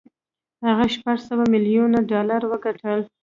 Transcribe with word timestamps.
هغه 0.65 0.85
شپږ 0.95 1.17
سوه 1.27 1.43
ميليون 1.53 1.91
يې 1.95 2.01
ډالر 2.11 2.41
وګټل. 2.47 2.99